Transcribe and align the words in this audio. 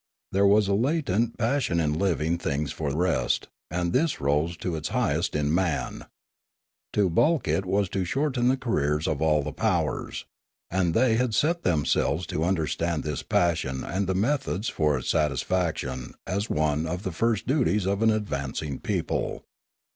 There 0.31 0.47
was 0.47 0.67
a 0.67 0.73
latent 0.73 1.37
passion 1.37 1.79
in 1.79 1.93
living 1.93 2.39
things 2.39 2.71
for 2.71 2.89
rest: 2.89 3.49
and 3.69 3.93
this 3.93 4.19
rose 4.19 4.57
to 4.57 4.75
its 4.75 4.87
highest 4.87 5.35
in 5.35 5.53
man. 5.53 6.07
To 6.93 7.07
balk 7.07 7.47
it 7.47 7.65
was 7.67 7.87
to 7.89 8.03
shorten 8.03 8.47
the 8.47 8.57
career 8.57 8.99
of 9.05 9.21
all 9.21 9.43
the 9.43 9.51
powers. 9.53 10.25
And 10.71 10.95
they 10.95 11.17
had 11.17 11.35
set 11.35 11.61
themselves 11.61 12.25
to 12.33 12.43
understand 12.43 13.03
this 13.03 13.21
passion 13.21 13.83
and 13.83 14.07
the 14.07 14.15
methods 14.15 14.69
for 14.69 14.97
its 14.97 15.11
satisfaction 15.11 16.15
as 16.25 16.49
one 16.49 16.87
of 16.87 17.03
the 17.03 17.11
first 17.11 17.45
duties 17.45 17.85
of 17.85 18.01
an 18.01 18.09
advancing 18.09 18.79
people. 18.79 19.43